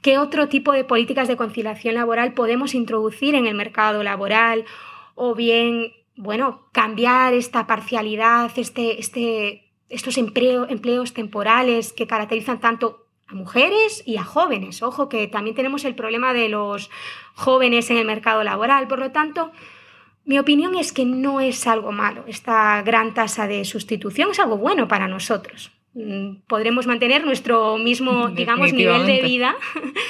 ¿Qué 0.00 0.18
otro 0.18 0.48
tipo 0.48 0.72
de 0.72 0.84
políticas 0.84 1.28
de 1.28 1.36
conciliación 1.36 1.96
laboral 1.96 2.32
podemos 2.32 2.74
introducir 2.74 3.34
en 3.34 3.46
el 3.46 3.54
mercado 3.54 4.02
laboral? 4.02 4.64
O 5.16 5.34
bien, 5.34 5.92
bueno, 6.16 6.68
cambiar 6.72 7.34
esta 7.34 7.66
parcialidad, 7.66 8.50
este, 8.56 9.00
este, 9.00 9.72
estos 9.88 10.16
empleos 10.16 11.12
temporales 11.12 11.92
que 11.92 12.06
caracterizan 12.06 12.60
tanto 12.60 13.06
a 13.26 13.34
mujeres 13.34 14.04
y 14.06 14.18
a 14.18 14.24
jóvenes. 14.24 14.82
Ojo 14.82 15.08
que 15.08 15.26
también 15.26 15.56
tenemos 15.56 15.84
el 15.84 15.96
problema 15.96 16.32
de 16.32 16.48
los 16.48 16.90
jóvenes 17.34 17.90
en 17.90 17.96
el 17.96 18.06
mercado 18.06 18.44
laboral. 18.44 18.86
Por 18.86 19.00
lo 19.00 19.10
tanto, 19.10 19.50
mi 20.24 20.38
opinión 20.38 20.74
es 20.76 20.92
que 20.92 21.04
no 21.04 21.40
es 21.40 21.66
algo 21.66 21.92
malo. 21.92 22.24
Esta 22.26 22.82
gran 22.82 23.14
tasa 23.14 23.46
de 23.46 23.64
sustitución 23.64 24.30
es 24.30 24.40
algo 24.40 24.56
bueno 24.56 24.88
para 24.88 25.08
nosotros. 25.08 25.72
Mm, 25.94 26.42
podremos 26.46 26.86
mantener 26.86 27.24
nuestro 27.24 27.78
mismo, 27.78 28.28
digamos, 28.34 28.72
nivel 28.72 29.06
de 29.06 29.22
vida, 29.22 29.54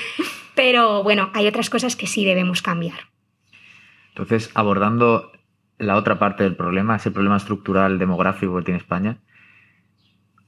pero 0.54 1.02
bueno, 1.02 1.30
hay 1.34 1.46
otras 1.46 1.70
cosas 1.70 1.96
que 1.96 2.06
sí 2.06 2.24
debemos 2.24 2.62
cambiar. 2.62 2.98
Entonces, 4.08 4.50
abordando 4.54 5.32
la 5.78 5.96
otra 5.96 6.18
parte 6.18 6.44
del 6.44 6.54
problema, 6.54 6.96
ese 6.96 7.10
problema 7.10 7.36
estructural 7.36 7.98
demográfico 7.98 8.56
que 8.58 8.64
tiene 8.64 8.78
España, 8.78 9.18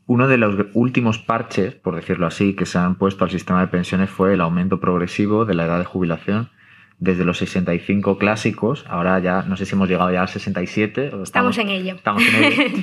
uno 0.06 0.28
de 0.28 0.36
los 0.36 0.66
últimos 0.74 1.18
parches, 1.18 1.74
por 1.74 1.96
decirlo 1.96 2.26
así, 2.26 2.54
que 2.54 2.66
se 2.66 2.76
han 2.76 2.96
puesto 2.96 3.24
al 3.24 3.30
sistema 3.30 3.62
de 3.62 3.68
pensiones 3.68 4.10
fue 4.10 4.34
el 4.34 4.42
aumento 4.42 4.78
progresivo 4.78 5.46
de 5.46 5.54
la 5.54 5.64
edad 5.64 5.78
de 5.78 5.86
jubilación 5.86 6.50
desde 6.98 7.24
los 7.24 7.38
65 7.38 8.18
clásicos, 8.18 8.84
ahora 8.88 9.18
ya 9.18 9.42
no 9.42 9.56
sé 9.56 9.66
si 9.66 9.74
hemos 9.74 9.88
llegado 9.88 10.12
ya 10.12 10.22
al 10.22 10.28
67. 10.28 11.12
estamos, 11.22 11.58
en 11.58 11.68
ello. 11.68 11.94
Estamos 11.94 12.22
en 12.26 12.44
ello. 12.44 12.62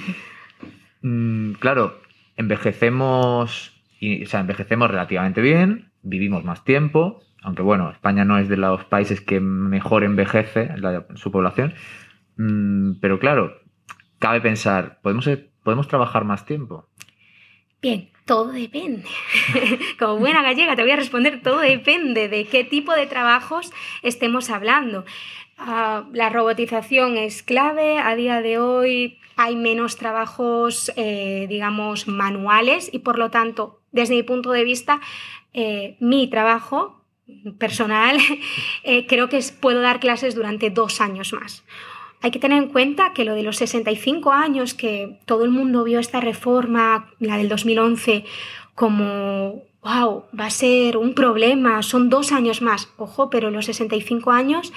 Mm, 1.04 1.54
claro, 1.54 2.00
envejecemos, 2.38 3.74
y, 4.00 4.24
o 4.24 4.28
sea, 4.28 4.42
envejecemos 4.42 4.88
relativamente 4.88 5.42
bien, 5.42 5.90
vivimos 6.04 6.44
más 6.44 6.64
tiempo, 6.64 7.24
aunque 7.42 7.64
bueno, 7.64 7.90
España 7.90 8.24
no 8.24 8.38
es 8.38 8.50
de 8.50 8.58
los 8.58 8.86
países 8.86 9.20
que 9.20 9.40
mejor 9.40 10.04
envejece 10.04 10.70
su 11.16 11.32
población, 11.32 11.74
mm, 12.38 13.00
pero 13.02 13.18
claro, 13.18 13.62
cabe 14.20 14.42
pensar, 14.42 15.00
¿podemos, 15.02 15.28
¿podemos 15.64 15.88
trabajar 15.88 16.24
más 16.24 16.46
tiempo? 16.46 16.88
Bien, 17.82 18.12
todo 18.26 18.52
depende. 18.52 19.10
Como 20.00 20.18
buena 20.18 20.44
gallega 20.44 20.76
te 20.76 20.84
voy 20.84 20.92
a 20.92 20.98
responder, 20.98 21.42
todo 21.42 21.60
depende 21.60 22.30
de 22.30 22.46
qué 22.46 22.64
tipo 22.64 22.94
de 22.94 23.08
trabajos 23.08 23.72
estemos 24.04 24.52
hablando. 24.52 25.04
Ah, 25.58 26.06
la 26.14 26.30
robotización 26.30 27.18
es 27.18 27.42
clave. 27.42 27.98
A 27.98 28.16
día 28.16 28.42
de 28.42 28.60
hoy 28.60 29.18
hay 29.36 29.56
menos 29.56 29.98
trabajos, 29.98 30.92
eh, 30.96 31.48
digamos, 31.50 32.08
manuales 32.08 32.90
y 32.94 33.00
por 33.00 33.18
lo 33.18 33.32
tanto, 33.32 33.82
desde 33.92 34.14
mi 34.14 34.24
punto 34.24 34.52
de 34.52 34.64
vista, 34.64 35.02
eh, 35.54 35.98
mi 36.00 36.30
trabajo 36.30 37.04
personal, 37.58 38.18
eh, 38.84 39.08
creo 39.08 39.28
que 39.28 39.40
puedo 39.60 39.82
dar 39.82 40.00
clases 40.00 40.36
durante 40.36 40.70
dos 40.70 41.02
años 41.02 41.34
más. 41.34 41.64
Hay 42.22 42.32
que 42.32 42.40
tener 42.40 42.62
en 42.62 42.70
cuenta 42.70 43.14
que 43.14 43.26
lo 43.26 43.34
de 43.34 43.44
los 43.44 43.58
65 43.58 44.32
años, 44.32 44.74
que 44.74 45.20
todo 45.26 45.44
el 45.44 45.50
mundo 45.50 45.84
vio 45.84 46.00
esta 46.00 46.22
reforma, 46.22 47.10
la 47.20 47.38
del 47.38 47.50
2011, 47.50 48.26
como, 48.76 49.64
wow, 49.82 50.26
va 50.40 50.46
a 50.46 50.50
ser 50.52 50.98
un 50.98 51.14
problema, 51.14 51.82
son 51.82 52.10
dos 52.10 52.32
años 52.32 52.62
más. 52.62 52.94
Ojo, 52.98 53.30
pero 53.30 53.50
los 53.50 53.66
65 53.66 54.32
años 54.32 54.72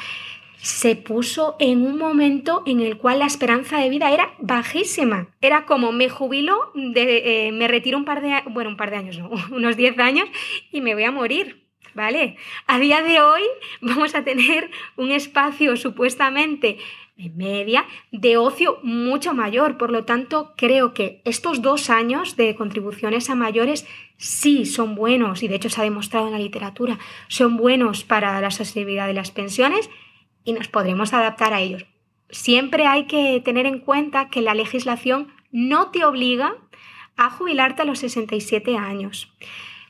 se 0.64 0.96
puso 0.96 1.56
en 1.58 1.84
un 1.84 1.98
momento 1.98 2.62
en 2.64 2.80
el 2.80 2.96
cual 2.96 3.18
la 3.18 3.26
esperanza 3.26 3.76
de 3.78 3.90
vida 3.90 4.10
era 4.10 4.32
bajísima. 4.38 5.28
Era 5.42 5.66
como 5.66 5.92
me 5.92 6.08
jubilo, 6.08 6.72
eh, 6.74 7.50
me 7.52 7.68
retiro 7.68 7.98
un 7.98 8.06
par 8.06 8.22
de, 8.22 8.42
bueno, 8.46 8.70
un 8.70 8.78
par 8.78 8.90
de 8.90 8.96
años, 8.96 9.18
no, 9.18 9.30
unos 9.54 9.76
10 9.76 9.98
años 9.98 10.26
y 10.72 10.80
me 10.80 10.94
voy 10.94 11.04
a 11.04 11.10
morir. 11.10 11.62
¿Vale? 11.92 12.36
A 12.66 12.80
día 12.80 13.02
de 13.02 13.20
hoy 13.20 13.42
vamos 13.80 14.16
a 14.16 14.24
tener 14.24 14.68
un 14.96 15.12
espacio 15.12 15.76
supuestamente 15.76 16.78
de 17.16 17.30
media 17.30 17.86
de 18.10 18.36
ocio 18.36 18.78
mucho 18.82 19.34
mayor. 19.34 19.78
Por 19.78 19.90
lo 19.90 20.04
tanto, 20.04 20.52
creo 20.56 20.94
que 20.94 21.22
estos 21.24 21.62
dos 21.62 21.90
años 21.90 22.36
de 22.36 22.54
contribuciones 22.54 23.30
a 23.30 23.34
mayores 23.34 23.86
sí 24.16 24.66
son 24.66 24.94
buenos, 24.94 25.42
y 25.42 25.48
de 25.48 25.56
hecho 25.56 25.70
se 25.70 25.80
ha 25.80 25.84
demostrado 25.84 26.26
en 26.26 26.32
la 26.32 26.38
literatura, 26.38 26.98
son 27.28 27.56
buenos 27.56 28.04
para 28.04 28.40
la 28.40 28.50
sostenibilidad 28.50 29.06
de 29.06 29.14
las 29.14 29.30
pensiones 29.30 29.90
y 30.44 30.52
nos 30.52 30.68
podremos 30.68 31.12
adaptar 31.12 31.52
a 31.52 31.60
ellos. 31.60 31.86
Siempre 32.30 32.86
hay 32.86 33.06
que 33.06 33.40
tener 33.44 33.66
en 33.66 33.80
cuenta 33.80 34.28
que 34.28 34.40
la 34.40 34.54
legislación 34.54 35.28
no 35.52 35.90
te 35.90 36.04
obliga 36.04 36.56
a 37.16 37.30
jubilarte 37.30 37.82
a 37.82 37.84
los 37.84 38.00
67 38.00 38.76
años. 38.76 39.32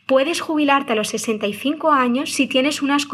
Puedes 0.07 0.43
jubilarte 0.43 0.93
a 0.93 0.97
los 0.97 1.09
65 1.09 1.91
años 1.91 2.31
si 2.31 2.47
tienes, 2.47 2.83
unas, 2.83 3.07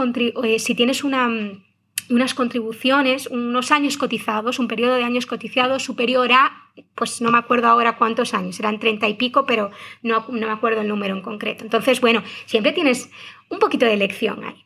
eh, 0.42 0.58
si 0.58 0.74
tienes 0.74 1.04
una 1.04 1.28
mm, 1.28 1.62
unas 2.10 2.34
contribuciones, 2.34 3.26
unos 3.28 3.70
años 3.70 3.96
cotizados, 3.96 4.58
un 4.58 4.68
periodo 4.68 4.96
de 4.96 5.04
años 5.04 5.26
cotizados 5.26 5.82
superior 5.82 6.32
a, 6.32 6.52
pues 6.94 7.20
no 7.20 7.30
me 7.30 7.38
acuerdo 7.38 7.68
ahora 7.68 7.96
cuántos 7.96 8.34
años, 8.34 8.58
eran 8.60 8.78
treinta 8.78 9.08
y 9.08 9.14
pico, 9.14 9.46
pero 9.46 9.70
no, 10.02 10.26
no 10.28 10.46
me 10.46 10.52
acuerdo 10.52 10.80
el 10.80 10.88
número 10.88 11.14
en 11.14 11.22
concreto. 11.22 11.64
Entonces, 11.64 12.00
bueno, 12.00 12.22
siempre 12.46 12.72
tienes 12.72 13.10
un 13.48 13.58
poquito 13.58 13.86
de 13.86 13.94
elección 13.94 14.44
ahí. 14.44 14.64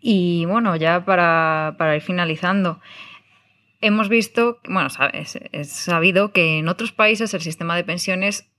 Y 0.00 0.44
bueno, 0.46 0.76
ya 0.76 1.04
para, 1.04 1.76
para 1.78 1.96
ir 1.96 2.02
finalizando, 2.02 2.80
hemos 3.80 4.08
visto, 4.08 4.58
bueno, 4.68 4.88
es, 5.12 5.38
es 5.52 5.70
sabido 5.70 6.32
que 6.32 6.58
en 6.58 6.68
otros 6.68 6.92
países 6.92 7.34
el 7.34 7.40
sistema 7.40 7.76
de 7.76 7.84
pensiones 7.84 8.51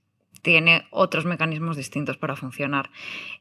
tiene 0.44 0.86
otros 0.90 1.24
mecanismos 1.24 1.76
distintos 1.76 2.16
para 2.16 2.36
funcionar. 2.36 2.90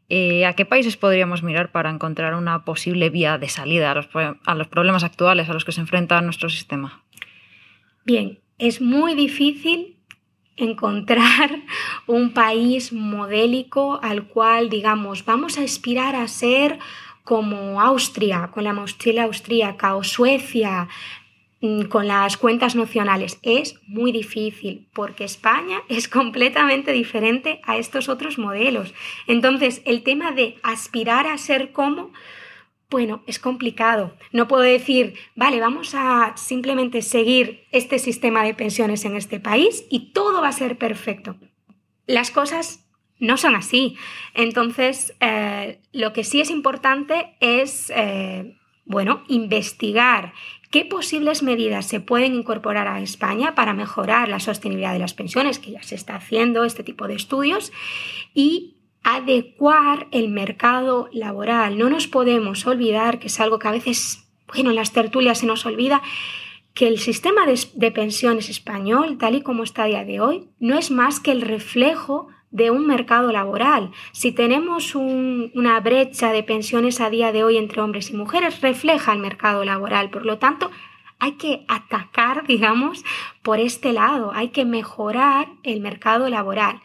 Eh, 0.09 0.47
¿A 0.47 0.53
qué 0.53 0.65
países 0.65 0.97
podríamos 0.97 1.43
mirar 1.43 1.71
para 1.71 1.91
encontrar 1.91 2.33
una 2.33 2.65
posible 2.65 3.11
vía 3.11 3.37
de 3.37 3.49
salida 3.49 3.91
a 3.91 4.55
los, 4.55 4.67
problemas 4.67 5.03
actuales 5.03 5.49
a 5.49 5.53
los 5.53 5.65
que 5.65 5.73
se 5.73 5.81
enfrenta 5.81 6.19
nuestro 6.21 6.49
sistema? 6.49 7.03
Bien, 8.05 8.39
es 8.57 8.81
muy 8.81 9.13
difícil 9.13 9.97
encontrar 10.55 11.51
un 12.07 12.33
país 12.33 12.91
modélico 12.91 13.99
al 14.01 14.27
cual, 14.27 14.69
digamos, 14.69 15.25
vamos 15.25 15.59
a 15.59 15.63
aspirar 15.63 16.15
a 16.15 16.27
ser 16.27 16.79
como 17.23 17.79
Austria, 17.79 18.49
con 18.51 18.63
la 18.63 18.73
mochila 18.73 19.23
austríaca, 19.23 19.95
o 19.95 20.03
Suecia, 20.03 20.89
con 21.89 22.07
las 22.07 22.35
cuentas 22.35 22.75
nacionales. 22.75 23.39
Es 23.41 23.79
muy 23.87 24.11
difícil 24.11 24.89
porque 24.93 25.23
España 25.23 25.81
es 25.89 26.07
completamente 26.07 26.91
diferente 26.91 27.61
a 27.63 27.77
estos 27.77 28.09
otros 28.09 28.37
modelos. 28.37 28.93
Entonces, 29.27 29.81
el 29.85 30.03
tema 30.03 30.31
de 30.33 30.57
aspirar 30.61 31.25
a 31.25 31.37
ser 31.37 31.71
como, 31.71 32.11
bueno, 32.89 33.23
es 33.27 33.39
complicado. 33.39 34.17
No 34.31 34.47
puedo 34.47 34.63
decir, 34.63 35.13
vale, 35.35 35.61
vamos 35.61 35.93
a 35.95 36.33
simplemente 36.35 37.01
seguir 37.01 37.63
este 37.71 37.97
sistema 37.97 38.43
de 38.43 38.53
pensiones 38.53 39.05
en 39.05 39.15
este 39.15 39.39
país 39.39 39.85
y 39.89 40.11
todo 40.11 40.41
va 40.41 40.49
a 40.49 40.53
ser 40.53 40.77
perfecto. 40.77 41.37
Las 42.05 42.29
cosas 42.29 42.85
no 43.19 43.37
son 43.37 43.55
así. 43.55 43.95
Entonces, 44.33 45.15
eh, 45.21 45.79
lo 45.93 46.11
que 46.11 46.25
sí 46.25 46.41
es 46.41 46.49
importante 46.49 47.37
es, 47.39 47.89
eh, 47.95 48.57
bueno, 48.85 49.23
investigar 49.27 50.33
¿Qué 50.73 50.85
posibles 50.85 51.43
medidas 51.43 51.85
se 51.85 51.99
pueden 51.99 52.33
incorporar 52.33 52.87
a 52.87 52.99
España 52.99 53.53
para 53.53 53.75
mejorar 53.75 54.27
la 54.27 54.39
sostenibilidad 54.39 54.91
de 54.91 54.97
las 54.97 55.13
pensiones? 55.13 55.59
Que 55.59 55.69
ya 55.69 55.83
se 55.83 55.93
está 55.93 56.15
haciendo 56.15 56.63
este 56.63 56.83
tipo 56.83 57.07
de 57.07 57.13
estudios. 57.13 57.71
Y 58.33 58.77
adecuar 59.03 60.07
el 60.09 60.29
mercado 60.29 61.09
laboral. 61.11 61.77
No 61.77 61.91
nos 61.91 62.07
podemos 62.07 62.65
olvidar, 62.65 63.19
que 63.19 63.27
es 63.27 63.39
algo 63.39 63.59
que 63.59 63.67
a 63.67 63.71
veces, 63.71 64.27
bueno, 64.51 64.71
en 64.71 64.75
las 64.75 64.93
tertulias 64.93 65.37
se 65.37 65.45
nos 65.45 65.63
olvida, 65.67 66.01
que 66.73 66.87
el 66.87 66.97
sistema 66.97 67.45
de, 67.45 67.59
de, 67.75 67.91
pensiones 67.91 68.49
español, 68.49 69.19
tal 69.19 69.35
y 69.35 69.41
como 69.43 69.61
está 69.61 69.83
a 69.83 69.87
día 69.87 70.05
de 70.05 70.21
hoy, 70.21 70.47
no 70.59 70.75
es 70.75 70.89
más 70.89 71.19
que 71.19 71.31
el 71.31 71.41
reflejo 71.41 72.29
de 72.53 72.71
un 72.71 72.87
mercado 72.87 73.31
laboral. 73.31 73.91
Si 74.13 74.31
tenemos 74.31 74.95
una 74.95 75.79
brecha 75.81 76.31
de 76.31 76.43
pensiones 76.43 77.01
a 77.01 77.09
día 77.09 77.33
de 77.33 77.43
hoy 77.43 77.57
entre 77.57 77.81
hombres 77.81 78.11
y 78.11 78.15
mujeres, 78.15 78.61
refleja 78.61 79.11
el 79.11 79.19
mercado 79.19 79.65
laboral. 79.65 80.11
Por 80.11 80.25
lo 80.25 80.37
tanto, 80.37 80.71
hay 81.19 81.33
que 81.33 81.65
atacar, 81.67 82.45
digamos, 82.47 83.03
por 83.41 83.59
este 83.59 83.91
lado, 83.91 84.31
hay 84.33 84.49
que 84.49 84.65
mejorar 84.65 85.47
el 85.63 85.81
mercado 85.81 86.29
laboral. 86.29 86.79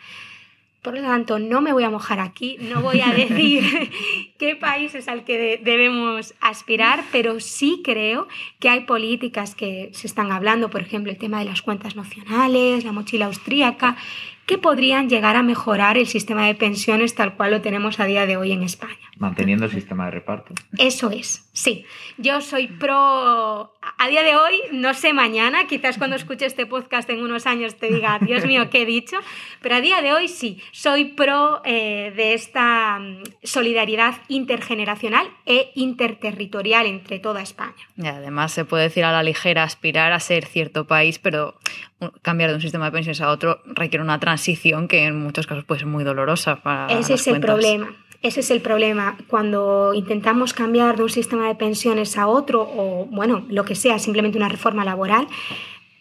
Por 0.81 0.95
lo 0.95 1.03
tanto, 1.03 1.39
no 1.39 1.61
me 1.61 1.73
voy 1.73 1.85
a 1.85 1.91
mojar 1.91 2.19
aquí, 2.19 2.57
no 2.61 2.81
voy 2.81 3.03
a 3.03 3.13
decir 3.13 3.91
qué 4.39 4.57
país 4.57 4.95
es 4.95 5.07
al 5.07 5.25
que 5.25 5.61
debemos 5.63 6.35
aspirar, 6.41 7.05
pero 7.13 7.41
sí 7.41 7.83
creo 7.85 8.27
que 8.59 8.71
hay 8.71 8.81
políticas 8.85 9.55
que 9.55 9.91
se 9.93 10.07
están 10.07 10.33
hablando, 10.33 10.71
por 10.71 10.81
ejemplo, 10.81 11.13
el 11.13 11.19
tema 11.19 11.41
de 11.41 11.45
las 11.45 11.61
cuentas 11.61 11.95
nacionales, 11.95 12.85
la 12.85 12.93
mochila 12.93 13.27
austríaca, 13.27 13.99
que 14.49 14.57
podrían 14.57 15.11
llegar 15.11 15.37
a 15.37 15.43
mejorar 15.43 15.99
el 15.99 16.07
sistema 16.07 16.47
de 16.47 16.55
pensiones 16.55 17.15
tal 17.15 17.37
cual 17.37 17.51
lo 17.51 17.61
tenemos 17.61 18.01
a 18.01 18.07
día 18.07 18.25
de 18.25 18.39
hoy 18.39 18.53
en 18.53 18.63
España. 18.63 18.97
Manteniendo 19.19 19.67
el 19.67 19.71
sistema 19.71 20.07
de 20.07 20.13
reparto. 20.13 20.55
Eso 20.79 21.11
es, 21.11 21.51
sí. 21.53 21.85
Yo 22.17 22.41
soy 22.41 22.67
pro, 22.67 23.75
a 23.99 24.09
día 24.09 24.23
de 24.23 24.37
hoy, 24.37 24.55
no 24.73 24.95
sé 24.95 25.13
mañana, 25.13 25.67
quizás 25.67 25.99
cuando 25.99 26.17
escuche 26.17 26.47
este 26.47 26.65
podcast 26.65 27.11
en 27.11 27.23
unos 27.23 27.47
años 27.47 27.75
te 27.75 27.89
diga, 27.89 28.19
Dios 28.23 28.47
mío, 28.47 28.71
¿qué 28.71 28.83
he 28.83 28.87
dicho? 28.87 29.19
Pero 29.61 29.75
a 29.75 29.81
día 29.83 30.01
de 30.01 30.15
hoy 30.15 30.29
sí, 30.29 30.63
soy 30.73 31.05
pro 31.05 31.61
eh, 31.67 32.15
de 32.17 32.33
esta 32.33 32.99
mm, 33.01 33.25
solidaridad 33.43 34.15
intergeneracional 34.29 35.29
e 35.45 35.73
interterritorial 35.75 36.87
entre 36.87 37.19
toda 37.19 37.43
España. 37.43 37.75
Y 37.99 38.07
además 38.07 38.53
se 38.53 38.65
puede 38.65 38.85
decir 38.85 39.05
a 39.05 39.13
la 39.13 39.23
ligera 39.23 39.65
aspirar 39.65 40.13
a 40.13 40.21
ser 40.21 40.47
cierto 40.47 40.87
país, 40.87 41.19
pero 41.19 41.59
cambiar 42.23 42.51
de 42.51 42.57
un 42.57 42.63
sistema 42.63 42.87
de 42.87 42.93
pensiones 42.93 43.21
a 43.21 43.29
otro 43.29 43.61
requiere 43.67 44.03
una 44.03 44.19
transición 44.21 44.38
que 44.89 45.05
en 45.05 45.21
muchos 45.21 45.47
casos 45.47 45.65
puede 45.65 45.81
ser 45.81 45.89
muy 45.89 46.05
dolorosa 46.05 46.57
para 46.57 46.87
Ese 46.87 47.15
es 47.15 47.27
el 47.27 47.41
problema. 47.41 47.95
Ese 48.21 48.41
es 48.41 48.51
el 48.51 48.61
problema. 48.61 49.17
Cuando 49.29 49.93
intentamos 49.95 50.53
cambiar 50.53 50.97
de 50.97 51.05
un 51.05 51.09
sistema 51.09 51.47
de 51.47 51.55
pensiones 51.55 52.19
a 52.19 52.27
otro, 52.27 52.63
o 52.63 53.07
bueno, 53.11 53.47
lo 53.49 53.65
que 53.65 53.77
sea, 53.77 53.99
simplemente 53.99 54.39
una 54.39 54.49
reforma 54.49 54.85
laboral, 54.85 55.29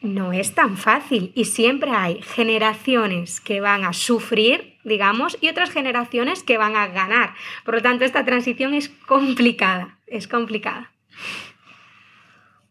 no 0.02 0.34
es 0.34 0.56
tan 0.56 0.78
fácil. 0.78 1.32
Y 1.36 1.45
siempre 1.45 1.91
hay 1.91 2.21
generaciones 2.21 3.39
que 3.39 3.62
van 3.62 3.84
a 3.86 3.93
sufrir, 3.93 4.78
digamos, 4.84 5.38
y 5.41 5.50
otras 5.50 5.69
generaciones 5.69 6.41
que 6.41 6.58
van 6.58 6.76
a 6.76 6.88
ganar. 6.88 7.36
Por 7.63 7.76
lo 7.76 7.82
tanto, 7.82 8.04
esta 8.04 8.26
transición 8.26 8.73
es 8.73 8.89
complicada. 8.89 10.00
Es 10.08 10.28
complicada 10.28 10.91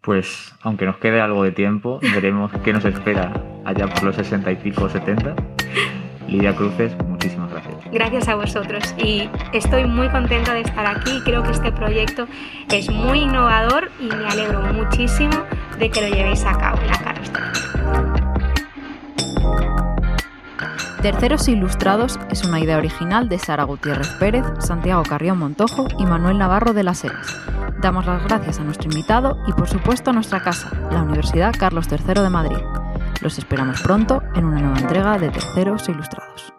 pues 0.06 0.54
aunque 0.62 0.86
nos 0.86 0.98
quede 0.98 1.20
algo 1.20 1.42
de 1.42 1.50
tiempo, 1.50 1.98
veremos 2.00 2.52
qué 2.62 2.72
nos 2.72 2.84
espera 2.84 3.32
allá 3.64 3.88
por 3.88 4.04
los 4.04 4.14
60 4.14 4.52
y 4.52 4.56
pico, 4.56 4.88
70. 4.88 5.34
Lidia 6.28 6.54
Cruces, 6.54 6.96
muchísimas 7.08 7.50
gracias. 7.50 7.74
Gracias 7.90 8.28
a 8.28 8.36
vosotros 8.36 8.94
y 8.98 9.28
estoy 9.52 9.84
muy 9.84 10.08
contenta 10.08 10.54
de 10.54 10.60
estar 10.60 10.86
aquí. 10.86 11.20
Creo 11.24 11.42
que 11.42 11.50
este 11.50 11.72
proyecto 11.72 12.28
es 12.70 12.88
muy 12.88 13.22
innovador 13.22 13.90
y 13.98 14.06
me 14.06 14.26
alegro 14.28 14.60
muchísimo 14.72 15.42
de 15.76 15.90
que 15.90 16.00
lo 16.00 16.14
llevéis 16.14 16.44
a 16.44 16.56
cabo 16.56 16.80
en 16.80 16.86
la 16.86 16.98
Carlos 16.98 17.32
Terceros 21.02 21.48
Ilustrados 21.48 22.18
es 22.30 22.44
una 22.44 22.60
idea 22.60 22.78
original 22.78 23.28
de 23.28 23.38
Sara 23.38 23.64
Gutiérrez 23.64 24.08
Pérez, 24.20 24.44
Santiago 24.60 25.02
Carrión 25.02 25.38
Montojo 25.38 25.88
y 25.98 26.06
Manuel 26.06 26.38
Navarro 26.38 26.72
de 26.72 26.84
las 26.84 27.04
Heras. 27.04 27.36
Damos 27.80 28.06
las 28.06 28.24
gracias 28.24 28.58
a 28.58 28.64
nuestro 28.64 28.90
invitado 28.90 29.38
y 29.46 29.52
por 29.52 29.68
supuesto 29.68 30.10
a 30.10 30.12
nuestra 30.12 30.42
casa, 30.42 30.70
la 30.90 31.02
Universidad 31.02 31.54
Carlos 31.58 31.86
III 31.90 32.22
de 32.22 32.30
Madrid. 32.30 32.58
Los 33.20 33.38
esperamos 33.38 33.82
pronto 33.82 34.22
en 34.34 34.44
una 34.44 34.60
nueva 34.60 34.78
entrega 34.78 35.18
de 35.18 35.28
Terceros 35.28 35.88
Ilustrados. 35.88 36.52